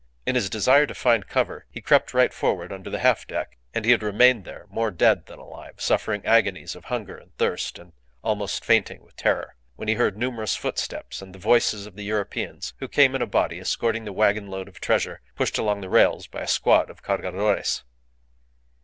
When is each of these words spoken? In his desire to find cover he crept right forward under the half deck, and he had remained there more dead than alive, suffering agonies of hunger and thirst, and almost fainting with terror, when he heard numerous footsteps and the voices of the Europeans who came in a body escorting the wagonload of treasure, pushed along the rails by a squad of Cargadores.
In 0.25 0.33
his 0.33 0.49
desire 0.49 0.87
to 0.87 0.95
find 0.95 1.27
cover 1.27 1.67
he 1.69 1.79
crept 1.79 2.11
right 2.15 2.33
forward 2.33 2.71
under 2.73 2.89
the 2.89 2.97
half 3.05 3.27
deck, 3.27 3.59
and 3.71 3.85
he 3.85 3.91
had 3.91 4.01
remained 4.01 4.45
there 4.45 4.65
more 4.71 4.89
dead 4.89 5.27
than 5.27 5.37
alive, 5.37 5.75
suffering 5.79 6.25
agonies 6.25 6.75
of 6.75 6.85
hunger 6.85 7.15
and 7.19 7.37
thirst, 7.37 7.77
and 7.77 7.93
almost 8.23 8.65
fainting 8.65 9.03
with 9.03 9.15
terror, 9.15 9.55
when 9.75 9.87
he 9.87 9.93
heard 9.93 10.17
numerous 10.17 10.55
footsteps 10.55 11.21
and 11.21 11.35
the 11.35 11.37
voices 11.37 11.85
of 11.85 11.95
the 11.95 12.03
Europeans 12.03 12.73
who 12.79 12.87
came 12.87 13.13
in 13.13 13.21
a 13.21 13.27
body 13.27 13.59
escorting 13.59 14.05
the 14.05 14.11
wagonload 14.11 14.67
of 14.67 14.81
treasure, 14.81 15.21
pushed 15.35 15.59
along 15.59 15.81
the 15.81 15.87
rails 15.89 16.25
by 16.25 16.41
a 16.41 16.47
squad 16.47 16.89
of 16.89 17.03
Cargadores. 17.03 17.83